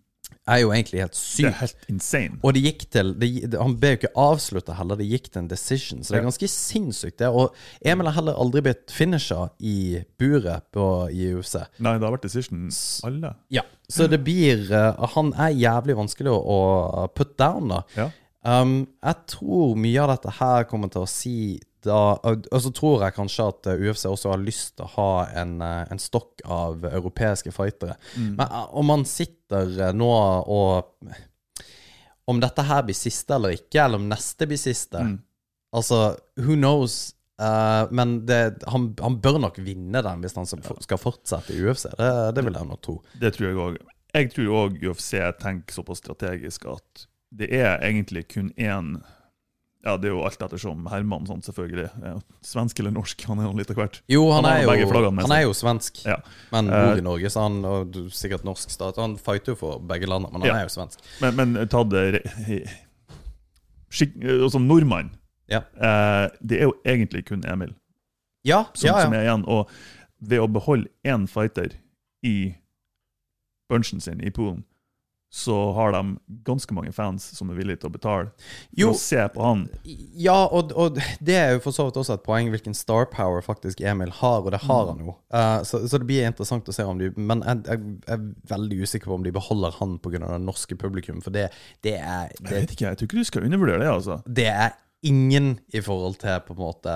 [0.46, 1.58] er jo egentlig helt Det er sykt.
[1.60, 2.38] helt insane.
[2.44, 5.48] Og det gikk til det, Han ble jo ikke avslutta heller, det gikk til en
[5.50, 6.02] decision.
[6.04, 7.18] Så det er ganske sinnssykt.
[7.18, 7.52] det Og
[7.84, 11.56] Emil har heller aldri blitt finisher i buret på, i UFC.
[11.80, 12.70] Nei, det har vært decision
[13.04, 13.34] alle.
[13.50, 16.38] Ja, Så det blir uh, Han er jævlig vanskelig å,
[17.04, 17.82] å put down, da.
[17.96, 18.10] Ja.
[18.46, 21.38] Um, jeg tror mye av dette her kommer til å si
[21.86, 25.10] da Og så tror jeg kanskje at uh, UFC også har lyst til å ha
[25.42, 27.94] en, uh, en stokk av europeiske fightere.
[28.16, 31.12] Men uh, om man sitter uh, nå og
[32.26, 35.20] Om dette her blir siste eller ikke, eller om neste blir siste Mm.
[35.76, 37.12] Altså, who knows?
[37.42, 41.90] Uh, men det, han, han bør nok vinne den hvis han skal fortsette i UFC.
[41.98, 42.94] Det, det vil jeg nok tro.
[43.20, 43.76] Det tror jeg òg.
[44.16, 45.10] Jeg tror òg UFC
[45.42, 48.96] tenker såpass strategisk at det er egentlig kun én
[49.86, 51.90] Ja, det er jo alt ettersom Herman, sånn selvfølgelig.
[52.02, 54.00] Ja, Svensk eller norsk, han er jo litt av hvert.
[54.10, 56.16] Jo, han, Han er, jo, han er jo svensk, Ja.
[56.50, 58.96] men bor Eh, i Norge, så han og sikkert norsk stat.
[58.98, 60.98] Han fighter jo for begge landene, men han er jo svensk.
[61.22, 62.24] Men, men ta det
[64.26, 65.10] altså nordmann
[65.48, 67.74] Ja, eh, Det er jo egentlig kun Emil
[68.46, 69.00] ja, som, ja.
[69.02, 69.42] som er igjen.
[69.50, 69.70] Og
[70.20, 71.72] ved å beholde én fighter
[72.22, 72.54] i
[73.68, 74.64] bunchen sin i poolen,
[75.36, 78.30] så har de ganske mange fans som er villige til å betale
[78.72, 79.66] for å se på han.
[80.16, 83.44] ja og, og det er jo for så vidt også et poeng hvilken star power
[83.44, 85.12] faktisk Emil har, og det har han jo.
[85.34, 88.78] Uh, så, så det blir interessant å se om de Men jeg, jeg er veldig
[88.80, 90.22] usikker på om de beholder han pga.
[90.24, 91.50] det norske publikum, for det,
[91.84, 94.20] det er Jeg vet ikke, jeg tror ikke du skal undervurdere det, altså.
[94.24, 94.70] det er
[95.06, 96.94] ingen i forhold til på en måte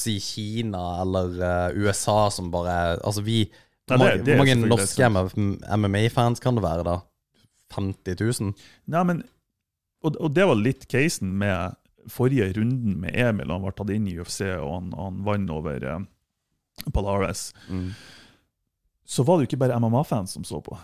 [0.00, 3.44] si Kina eller uh, USA som bare Altså vi
[3.86, 5.10] Hvor mange, det norske
[5.76, 6.96] MMA-fans kan det være, da?
[7.74, 8.52] 50 000?
[8.92, 9.24] Nei, men,
[10.04, 11.76] og, og det var litt casen med
[12.12, 13.50] forrige runden med Emil.
[13.50, 16.04] Han ble tatt inn i UFC, og han, han vant over eh,
[16.94, 17.48] Palares.
[17.68, 17.90] Mm.
[19.06, 20.78] Så var det jo ikke bare MMA-fans som så på.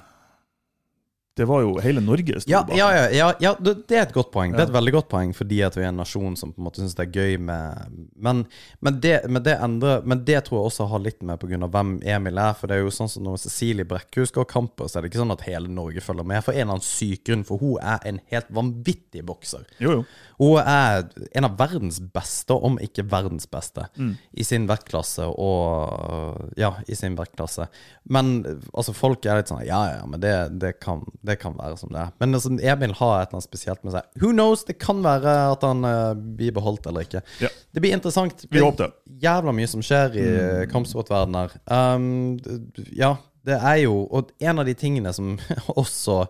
[1.34, 2.76] Det var jo hele Norge sto Ja, bak.
[2.76, 4.52] ja, ja, ja, ja det, er et godt poeng.
[4.52, 6.66] Det er et veldig godt poeng fordi at vi er en nasjon som på en
[6.66, 8.42] måte syns det er gøy med Men,
[8.80, 11.56] men, det, men, det endrer, men det tror jeg også har litt med pga.
[11.72, 12.52] hvem Emil er.
[12.58, 15.22] For det er jo sånn som når Cecilie Brekkhus går kamper, så er det ikke
[15.22, 16.44] sånn at hele Norge følger med.
[16.44, 19.64] For en eller annen syk grunn, for hun er en helt vanvittig bokser.
[19.80, 20.04] Jo, jo.
[20.42, 21.04] Hun er
[21.38, 24.16] en av verdens beste, om ikke verdens beste, Mm.
[24.36, 27.68] i sin vektklasse og Ja, i sin vektklasse.
[28.08, 28.42] Men
[28.74, 31.92] altså, folk er litt sånn Ja, ja, men det, det, kan, det kan være som
[31.94, 32.12] det er.
[32.18, 34.06] Men altså, Emil har et eller annet spesielt med seg.
[34.18, 34.64] Who knows?
[34.66, 37.22] Det kan være at han uh, blir beholdt eller ikke.
[37.42, 37.50] Ja.
[37.70, 38.46] Det blir interessant.
[38.50, 38.90] Vi er håper det.
[39.06, 39.18] Mm.
[39.22, 40.72] Jævla mye som skjer i mm.
[40.72, 41.56] kampsportverdenen her.
[41.70, 43.14] Um, ja,
[43.46, 45.36] det er jo Og en av de tingene som
[45.82, 46.24] også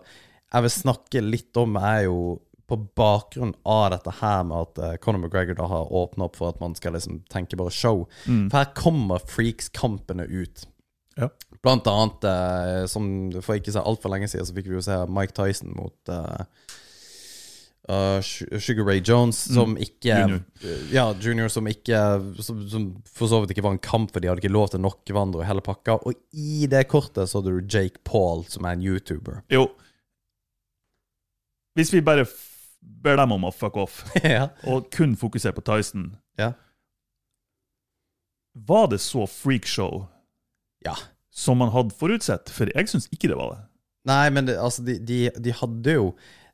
[0.53, 2.17] jeg vil snakke litt om, er jo
[2.69, 6.53] på bakgrunn av dette her med at uh, Conor McGregor da har åpna opp for
[6.53, 8.05] at man skal liksom tenke bare show.
[8.27, 10.67] For her kommer Freaks-kampene ut.
[11.19, 11.29] Ja.
[11.63, 13.05] Blant annet, eh, som
[13.41, 16.41] for ikke så altfor lenge siden, så fikk vi jo se Mike Tyson mot eh,
[17.89, 18.17] uh,
[18.59, 20.41] Sugar Ray Jones, som ikke Junior.
[20.91, 21.99] Ja, junior, som ikke
[22.43, 24.81] som, som for så vidt ikke var en kamp, for de hadde ikke lov til
[24.81, 25.99] å knocke hverandre og hele pakka.
[26.03, 29.43] Og i det kortet så hadde du Jake Paul, som er en YouTuber.
[29.53, 29.69] Jo.
[31.77, 32.27] Hvis vi bare
[33.03, 34.49] ber dem om å fuck off, ja.
[34.67, 36.53] og kun fokusere på Tyson Ja.
[38.53, 40.03] Var det så freakshow
[40.85, 40.95] ja.
[41.33, 42.51] som man hadde forutsett?
[42.53, 43.61] For jeg syns ikke det var det.
[44.09, 46.07] Nei, men det, altså, de, de, de hadde jo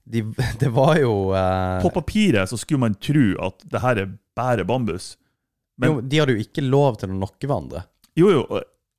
[0.09, 0.23] de,
[0.61, 1.81] Det var jo uh...
[1.83, 5.13] På papiret så skulle man tro at det her er bare bambus.
[5.79, 7.85] Men jo, De hadde jo ikke lov til å knocke hverandre.
[8.19, 8.43] jo, jo,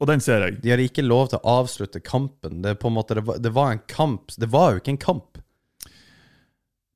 [0.00, 0.60] og, den ser jeg.
[0.62, 2.62] De hadde ikke lov til å avslutte kampen.
[2.64, 4.32] Det, på en måte, det, var, det var en kamp.
[4.40, 5.40] Det var jo ikke en kamp.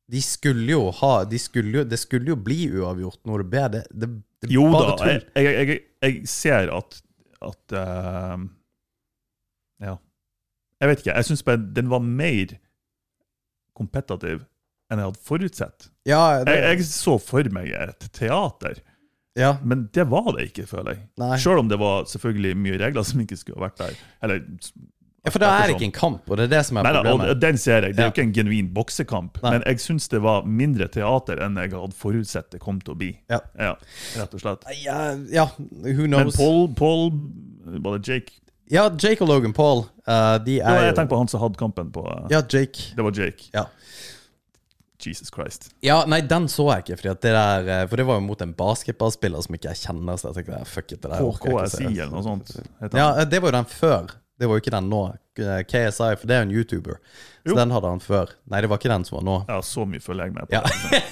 [0.09, 3.65] De skulle jo ha de skulle jo, Det skulle jo bli uavgjort når det ble
[3.75, 3.83] det.
[3.91, 4.09] Det,
[4.45, 6.99] det Jo da, jeg, jeg, jeg, jeg ser at,
[7.51, 8.45] at uh,
[9.85, 9.97] Ja.
[10.81, 11.15] Jeg vet ikke.
[11.15, 11.45] Jeg syns
[11.77, 12.57] den var mer
[13.75, 14.43] kompetativ
[14.93, 15.87] enn jeg hadde forutsett.
[16.07, 18.83] Ja, det, Jeg, jeg så for meg et teater,
[19.35, 21.07] ja, men det var det ikke, føler jeg.
[21.19, 21.37] Nei.
[21.43, 23.97] Selv om det var selvfølgelig mye regler som ikke skulle vært der.
[24.23, 24.45] Eller,
[25.25, 26.93] ja, for da er det ikke en kamp, og det er det som er Nei,
[26.99, 27.97] da, og den ser jeg.
[27.97, 29.55] Det er jo ikke en genuin boksekamp, Nei.
[29.57, 32.99] men jeg syns det var mindre teater enn jeg hadde forutsett det kom til å
[33.01, 33.11] bli.
[33.33, 33.41] Ja.
[34.21, 34.69] rett og slett.
[34.85, 35.01] Ja,
[35.33, 36.31] ja, who Men?
[36.37, 37.11] Paul, Paul
[37.65, 38.37] Var det Jake?
[38.71, 41.57] Ja, Jake og Logan Paul, Uh, de er jo jeg tenker på han som hadde
[41.57, 42.91] kampen på uh, Ja, Jake.
[42.93, 43.49] Det var Jake.
[43.55, 43.65] Ja.
[45.05, 45.71] Jesus Christ.
[45.85, 48.55] Ja, nei, den så jeg ikke, det der, eh, for det var jo mot en
[48.57, 50.17] basketballspiller som ikke jeg kjenner.
[50.17, 52.55] Så jeg tenkte fuck it, det der HKSI eller noe sånt.
[52.95, 54.15] Ja, det var jo den før.
[54.39, 55.01] Det var jo ikke den nå.
[55.39, 56.97] Eh, KSI, for det er jo en YouTuber.
[57.45, 57.55] Så Jo.
[57.59, 58.31] den hadde han før.
[58.51, 59.35] Nei, det var ikke den som var nå.
[59.49, 60.55] ja, så mye følger jeg med på.
[60.55, 60.63] Ja.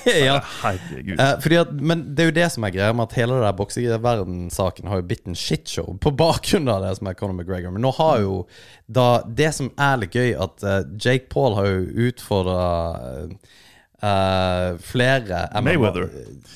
[0.07, 0.15] det.
[0.29, 0.37] ja.
[0.63, 1.21] Herregud.
[1.21, 3.57] Eh, at, men det er jo det som er greia med at hele det der
[3.61, 7.75] bokseverdenssaken har jo blitt en shitshow på bakgrunn av det som er Conor McGregor.
[7.75, 8.41] Men nå har jo
[8.93, 12.63] da Det som er litt gøy, at eh, Jake Paul har jo utfordra
[14.03, 16.09] flere MMA Mayweather.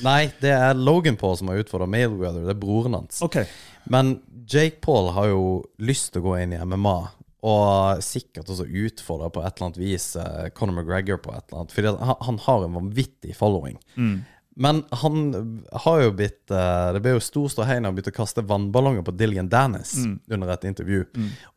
[0.03, 2.43] Nei, det er Logan Paul som har utfordra Mayweather.
[2.47, 3.21] Det er broren hans.
[3.23, 3.47] Okay.
[3.87, 4.17] Men
[4.51, 5.45] Jake Paul har jo
[5.83, 6.97] lyst til å gå inn i MMA,
[7.47, 11.63] og sikkert også utfordre på et eller annet vis eh, Conor McGregor på et eller
[11.63, 11.75] annet.
[11.77, 13.79] Fordi han, han har en vanvittig following.
[14.59, 15.17] Men han
[15.85, 19.05] har jo blitt eh, Det ble jo stor ståhei når han begynte å kaste vannballonger
[19.05, 19.93] på Dillian Dennis
[20.33, 21.03] under et intervju.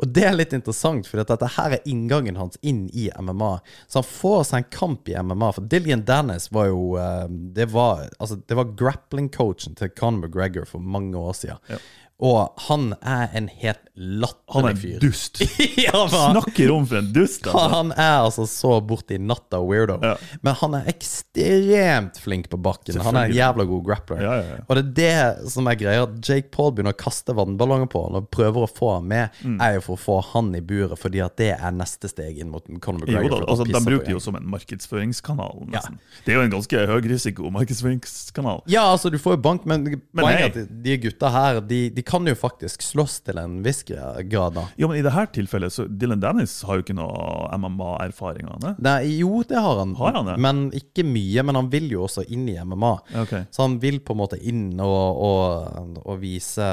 [0.04, 3.54] Og det er litt interessant, for dette her er inngangen hans inn i MMA.
[3.88, 5.54] Så han får seg en kamp i MMA.
[5.56, 10.68] For Dillian Dennis var jo eh, Det var, altså, det var grappling-coachen til Conor McGregor
[10.68, 11.64] for mange år siden.
[11.72, 11.80] Ja.
[12.20, 15.00] Og han er en helt Han latterlig er en fyr.
[15.04, 15.40] dust.
[15.86, 17.62] ja, Snakker om for en dust, altså.
[17.74, 19.98] han er altså så borti natta weirdo.
[20.04, 20.14] Ja.
[20.44, 23.00] Men han er ekstremt flink på bakken.
[23.04, 24.22] Han er en jævla god grappler.
[24.24, 24.60] Ja.
[24.68, 26.06] Og det er det som er greia.
[26.24, 29.60] Jake Paul begynner å kaste vannballonger på han og prøver å få han med, Mm.
[29.62, 32.50] er jo for å få han i buret, fordi at det er neste steg inn
[32.52, 33.46] mot Conor McGregor.
[33.46, 35.66] da, altså, De bruker jo som en markedsføringskanal.
[35.70, 36.00] nesten.
[36.26, 38.64] Det er jo en ganske høy risiko markedsføringskanal.
[38.68, 42.02] Ja, altså, du får jo bank, men, poenget er at de gutta her, de, de
[42.10, 44.64] kan jo faktisk slåss til en viss grad, da.
[44.82, 48.50] Ja, men I dette tilfellet så Dylan Dennis har jo ikke noe MMA-erfaring.
[48.66, 49.06] er.
[49.06, 49.94] Jo, det har han.
[50.00, 50.38] Har han det?
[50.42, 51.44] Men ikke mye.
[51.46, 52.92] Men han vil jo også inn i MMA.
[53.14, 53.44] Okay.
[53.46, 53.54] ok.
[53.54, 56.66] Så han vil på en måte inn og, og, og vise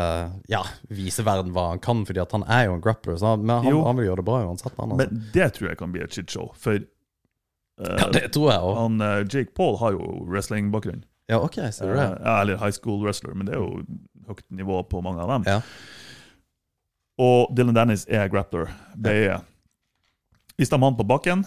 [0.48, 3.18] Ja, vise verden hva han kan, fordi han er jo en grappler.
[3.20, 3.84] Så han, han, Jo.
[3.86, 4.72] han vil gjøre det bra uansett.
[4.80, 5.02] Han, altså.
[5.04, 6.52] Men det tror jeg kan bli et shitshow.
[6.56, 8.80] For uh, ja, det tror jeg også.
[8.86, 11.04] han, uh, Jake Paul har jo wrestling-bakgrunn.
[11.28, 12.06] Ja, OK, ser du det?
[12.06, 13.82] Uh, ja, eller high school wrestler, men det er jo
[14.28, 15.46] høyt nivå på mange av dem.
[15.48, 15.60] Ja.
[17.22, 18.72] Og Dylan Dennis er grappler.
[18.94, 19.44] Det er
[20.56, 21.44] Hvis de har han på bakken,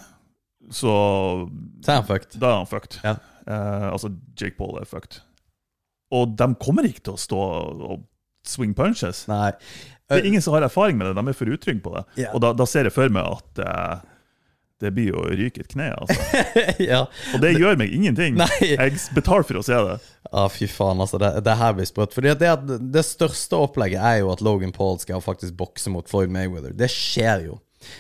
[0.70, 1.50] så
[1.84, 2.40] Så er han fucked.
[2.40, 3.00] Da er han fucked.
[3.04, 3.16] Ja.
[3.48, 5.22] Eh, altså, Jake Paul er fucked.
[6.12, 8.04] Og de kommer ikke til å stå og
[8.46, 9.28] swing punches.
[9.30, 9.52] Nei.
[10.10, 12.04] Det er ingen som har erfaring med det, de er for utrygge på det.
[12.24, 12.32] Ja.
[12.34, 14.08] Og da, da ser jeg for meg at eh,
[14.80, 15.90] det blir å ryke et kne.
[15.92, 16.44] altså.
[16.92, 17.04] ja.
[17.36, 18.38] Og det gjør meg ingenting.
[18.40, 18.50] Nei.
[18.64, 19.98] Jeg betaler for å se det.
[20.30, 21.20] Ja, fy faen, altså.
[21.22, 22.16] Det, det her blir sprøtt.
[22.16, 22.54] Fordi det,
[22.94, 26.76] det største opplegget er jo at Logan Paul skal faktisk bokse mot Floyd Mayweather.
[26.78, 27.60] Det skjer jo.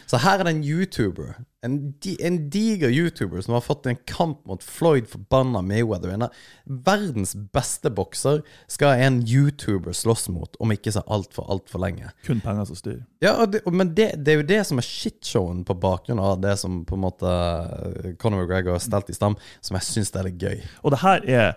[0.09, 3.97] Så her er det en YouTuber, en, di, en diger YouTuber, som har fått en
[4.07, 6.13] kamp mot Floyd forbanna Mayweather.
[6.13, 6.35] En av
[6.87, 12.11] verdens beste bokser skal en YouTuber slåss mot om ikke så altfor, altfor lenge.
[12.27, 13.01] Kun penger som styrer.
[13.23, 16.55] Ja, det, men det, det er jo det som er shitshowen på bakgrunn av det
[16.61, 20.29] som på en måte eh, Conor McGregor har stelt i stand, som jeg syns er
[20.29, 20.61] litt gøy.
[20.83, 21.49] Og det her er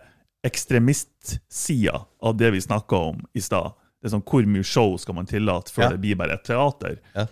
[0.43, 3.73] ekstremistsida av det vi snakka om i stad.
[4.03, 5.91] Det er sånn, Hvor mye show skal man tillate før Ja.
[5.95, 6.97] det blir bare et teater?
[7.15, 7.27] Ja.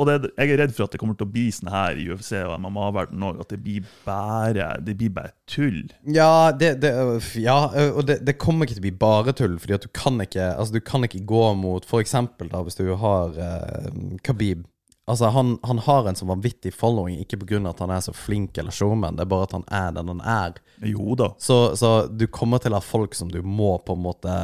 [0.00, 2.06] Og det, jeg er redd for at det kommer til å bli sånn her i
[2.08, 5.82] UFC og MMA-verdenen òg, at det blir bare det blir bare tull.
[6.08, 6.94] Ja, det, det,
[7.36, 7.58] ja
[7.90, 10.50] og det, det kommer ikke til å bli bare tull, fordi at du kan ikke
[10.50, 13.90] Altså du kan ikke gå mot For da, hvis du har eh,
[14.24, 14.64] Khabib.
[15.10, 17.58] Altså han, han har en så vanvittig following, ikke pga.
[17.70, 20.20] at han er så flink eller showman, det er bare at han er den han
[20.22, 20.60] er.
[20.86, 21.32] Jo da.
[21.38, 24.36] Så, så du kommer til å ha folk som du må på en måte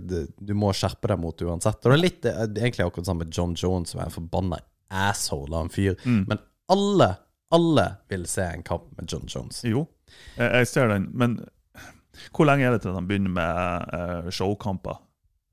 [0.00, 1.82] Du, du må skjerpe deg mot uansett.
[1.82, 5.66] Og det er litt egentlig akkurat samme med John Jones, som er forbanna asshole av
[5.66, 5.96] en fyr.
[6.04, 6.38] Men
[6.72, 7.10] alle,
[7.54, 9.62] alle vil se en kamp med John Jones.
[9.64, 9.86] Jo,
[10.38, 11.10] jeg, ser den.
[11.14, 11.38] Men
[12.34, 15.02] hvor lenge er det til de begynner med eh, showkamper?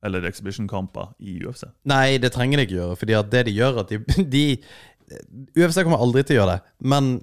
[0.03, 1.63] Eller exhibition-kamper i UFC?
[1.87, 2.97] Nei, det trenger de ikke gjøre.
[2.99, 4.01] Fordi at det de gjør, at de,
[4.35, 4.43] de
[5.55, 6.73] UFC kommer aldri til å gjøre det.
[6.91, 7.13] Men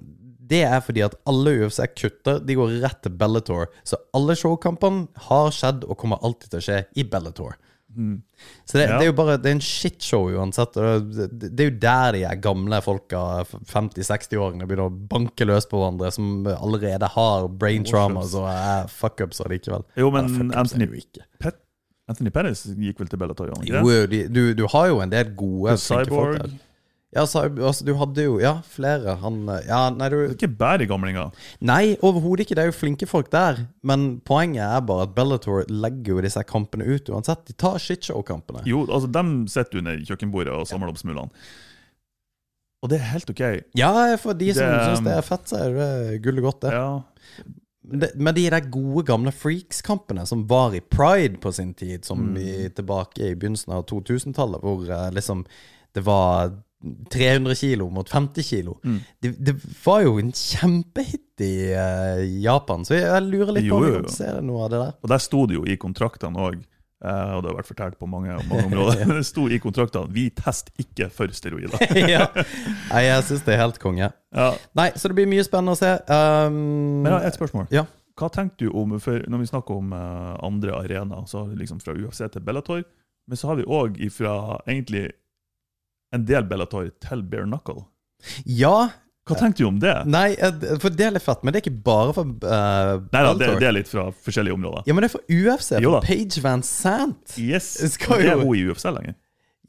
[0.51, 2.41] det er fordi at alle UFC kutter.
[2.43, 3.69] De går rett til Bellator.
[3.87, 7.55] Så alle showkampene har skjedd og kommer alltid til å skje i Bellator.
[8.65, 8.97] Så det, Ja.
[8.97, 10.73] det er jo bare Det er en shitshow uansett.
[10.73, 16.11] Det, det er jo der de gamle folka, 50-60-åringene, begynner å banke løs på hverandre,
[16.15, 19.83] som allerede har brain trauma og er fuckups allikevel.
[19.99, 20.87] Jo, men Ja, Anthony.
[21.39, 21.59] Pet,
[22.09, 23.51] Anthony Pettis gikk vel til Bellator?
[23.63, 26.41] Jo, du, du har jo en del gode, flinke folk Cyborg.
[26.41, 26.59] der.
[27.11, 29.17] Ja, så, altså, du hadde jo Ja, flere.
[29.19, 31.33] Han Ja, nei, Det er du ikke bare gamlinger.
[31.59, 32.55] Nei, overhodet ikke.
[32.55, 33.65] Det er jo flinke folk der.
[33.83, 37.43] Men poenget er bare at Bellator legger jo disse kampene ut uansett.
[37.49, 38.63] De tar shitshow-kampene.
[38.65, 41.29] Jo, altså, dem sitter under kjøkkenbordet og samler opp smulene.
[42.81, 43.43] Og det er helt OK.
[43.77, 46.71] Ja, for de som syns det er fett, så er det gullet godt, det.
[46.73, 47.03] Ja.
[47.83, 48.09] det.
[48.17, 52.33] Men de der gode, gamle Freaks-kampene som var i Pride på sin tid, som Mm.
[52.39, 55.45] vi tilbake i begynnelsen av 2000-tallet, hvor eh, liksom
[55.93, 56.55] det var
[57.13, 58.77] 300 kilo mot 50 kilo.
[58.83, 58.99] Mm.
[59.21, 63.81] Det, det var jo en kjempehit i uh, Japan, så jeg lurer litt Jo, på
[63.81, 64.03] om vi jo, jo.
[64.07, 64.93] kan se noe av det der.
[65.01, 66.59] Og der sto det jo i kontraktene òg,
[67.01, 70.83] og det har vært fortalt på mange, mange områder, det sto i kontraktene vi tester
[70.83, 71.81] ikke for steroider.
[72.15, 72.27] ja.
[72.91, 74.11] Nei, jeg syns det er helt konge.
[74.33, 74.51] Ja.
[74.77, 75.95] Nei, så det blir mye spennende å se.
[76.09, 77.69] Um, Men jeg har et spørsmål.
[77.73, 77.87] Ja.
[78.19, 81.61] Hva tenker du om, for Når vi snakker om uh, andre arenaer, så har vi
[81.63, 82.83] liksom fra UFC til Bellator,
[83.29, 84.35] men så har vi òg fra
[84.67, 85.07] egentlig
[86.15, 87.85] en del Bellator til bare knuckle.
[88.45, 88.89] ja.
[89.29, 89.93] Hva tenkte du om det?
[90.09, 90.33] Nei,
[90.81, 93.49] for det er litt fett, men det er ikke bare for uh, Nei da, det,
[93.61, 94.87] det er litt fra forskjellige områder.
[94.89, 95.69] Ja, men det er for UFC.
[95.83, 97.35] Jo For Page Van Sant.
[97.39, 99.13] Yes, Skal det Er hun i UFC lenger?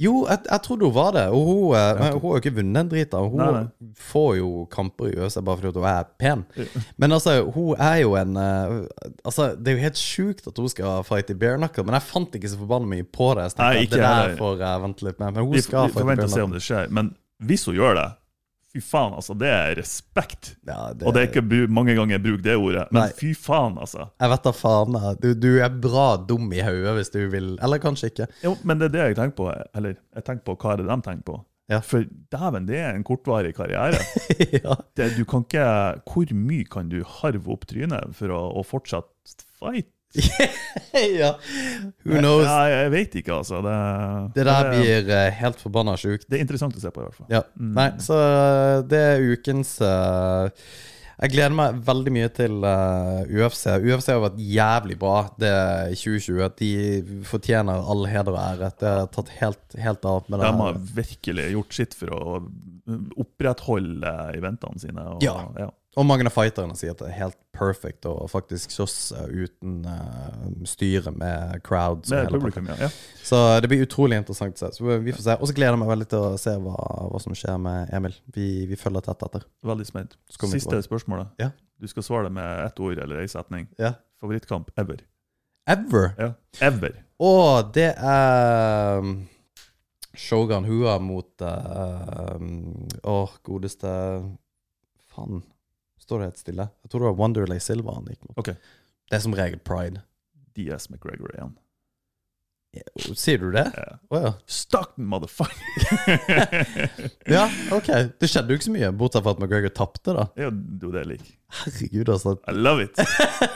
[0.01, 1.25] Jo, jeg, jeg trodde hun var det.
[1.29, 3.13] Og hun, eh, Ja, men, hun har jo ikke vunnet en drit.
[3.13, 3.91] Hun Nei, nei.
[4.01, 6.45] får jo kamper i USA bare fordi hun er pen.
[6.57, 6.65] Ja.
[6.97, 8.79] Men altså, hun er jo en eh,
[9.25, 12.09] Altså, Det er jo helt sjukt at hun skal fighte i bare knuckle, men jeg
[12.09, 13.51] fant ikke så forbanna mye på det.
[13.53, 15.29] Så tenkte Nei, ikke det der får jeg vente litt med.
[15.37, 16.83] Men hun Vi, skal vi fighte bare knuckle.
[16.91, 18.09] Men hvis hun gjør det,
[18.73, 19.37] fy faen, altså.
[19.39, 20.55] Det er respekt.
[20.69, 23.13] Ja, Og det er ikke mange ganger jeg bruker det ordet, men Nei.
[23.19, 24.09] fy faen, altså.
[24.23, 24.99] Jeg vet da faen.
[25.23, 28.29] Du, du er bra dum i hodet hvis du vil Eller kanskje ikke.
[28.45, 29.49] Jo, men det er det jeg tenker på.
[29.77, 31.39] Eller jeg tenker på hva er det de tenker på.
[31.71, 31.79] Ja.
[31.87, 34.01] For dæven, det er en kortvarig karriere.
[34.59, 34.77] ja.
[34.99, 35.67] Det, du kan ikke,
[36.09, 39.89] hvor mye kan du harve opp trynet for å, å fortsatt fight?
[41.23, 41.33] Ja.
[42.05, 42.45] Who knows?
[42.45, 43.63] Ja, jeg vet ikke, altså.
[43.65, 43.75] Det,
[44.37, 46.27] Det der blir eh, helt forbanna sjukt.
[46.29, 47.29] det er interessant å se på, i hvert fall.
[47.33, 47.43] Ja.
[47.57, 47.75] Mm.
[47.79, 50.51] Nei, så eh, det er ukens uh,
[51.23, 53.67] Jeg gleder meg veldig mye til uh, UFC.
[53.81, 55.53] UFC har vært jævlig bra det
[55.95, 56.41] i 2020.
[56.49, 56.73] At de
[57.29, 58.73] fortjener all heder og ære.
[58.81, 60.49] Det har tatt helt, helt av med det.
[60.51, 62.41] De har virkelig gjort sitt for å
[63.23, 65.07] opprettholde eventene sine.
[65.15, 65.71] Og, Ja.
[65.93, 69.83] Og mange av fighterne sier at det er helt perfect å faktisk slåss eh, uten
[69.85, 72.09] uh, styre med crowds.
[72.15, 72.89] Med publikum, ja.
[73.21, 74.71] Så det blir utrolig interessant å se.
[74.79, 75.37] Så vi får se.
[75.37, 76.79] Og så gleder jeg meg veldig til å se hva,
[77.13, 78.17] hva som skjer med Emil.
[78.33, 79.45] Vi, vi følger tett etter.
[79.69, 80.17] Veldig spent.
[80.33, 81.37] Siste spørsmålet.
[81.43, 81.53] Ja.
[81.77, 83.69] Du skal svare det med ett ord eller ei setning.
[83.77, 83.93] Ja.
[84.23, 85.05] Favorittkamp ever.
[85.69, 86.13] Ever!
[86.17, 86.33] Ja.
[86.65, 87.03] Ever.
[87.23, 87.35] Å,
[87.75, 89.15] det er um,
[90.17, 93.93] Shogun Hua mot uh, um, Åh, godeste
[95.13, 95.45] Faen.
[96.03, 96.69] Står det helt stille?
[96.83, 98.39] Jeg tror det var Wonderlay Silva han gikk mot.
[98.43, 98.53] Ok.
[99.11, 100.03] Det er som regel Pride.
[100.59, 101.53] DS McGregor igjen.
[103.21, 103.67] Sier du det?
[103.77, 103.99] Ja.
[104.09, 104.31] Oh, ja.
[104.49, 105.59] Stockton, motherfucker!
[107.35, 107.43] Ja,
[107.77, 107.91] ok.
[108.21, 110.25] Det skjedde jo ikke så mye, bortsett fra at McGregor tapte, da.
[110.37, 111.35] Det er det jeg liker.
[111.63, 112.33] Herregud, altså.
[112.49, 112.97] I love it.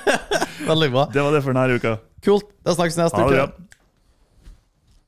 [0.71, 1.07] Veldig bra.
[1.15, 1.95] Det var det for denne uka.
[2.27, 2.51] Kult.
[2.67, 3.47] Da snakkes neste Ha det uke.
[3.47, 3.76] bra.